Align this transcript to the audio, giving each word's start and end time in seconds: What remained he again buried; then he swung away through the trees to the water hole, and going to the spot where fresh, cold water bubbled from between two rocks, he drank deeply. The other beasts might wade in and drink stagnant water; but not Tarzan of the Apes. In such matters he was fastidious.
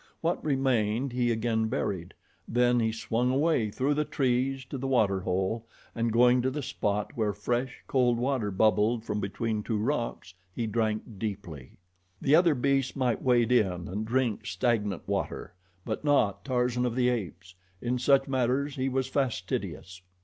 What 0.21 0.43
remained 0.43 1.11
he 1.13 1.31
again 1.31 1.67
buried; 1.67 2.15
then 2.47 2.79
he 2.79 2.91
swung 2.91 3.29
away 3.31 3.69
through 3.69 3.93
the 3.93 4.03
trees 4.03 4.65
to 4.65 4.79
the 4.79 4.87
water 4.87 5.19
hole, 5.19 5.67
and 5.93 6.11
going 6.11 6.41
to 6.41 6.49
the 6.49 6.63
spot 6.63 7.11
where 7.13 7.33
fresh, 7.33 7.83
cold 7.85 8.17
water 8.17 8.49
bubbled 8.49 9.05
from 9.05 9.19
between 9.19 9.61
two 9.61 9.77
rocks, 9.77 10.33
he 10.51 10.65
drank 10.65 11.03
deeply. 11.19 11.77
The 12.19 12.33
other 12.33 12.55
beasts 12.55 12.95
might 12.95 13.21
wade 13.21 13.51
in 13.51 13.87
and 13.87 14.03
drink 14.03 14.47
stagnant 14.47 15.07
water; 15.07 15.53
but 15.85 16.03
not 16.03 16.43
Tarzan 16.43 16.83
of 16.87 16.95
the 16.95 17.09
Apes. 17.09 17.53
In 17.79 17.99
such 17.99 18.27
matters 18.27 18.77
he 18.77 18.89
was 18.89 19.05
fastidious. 19.07 20.01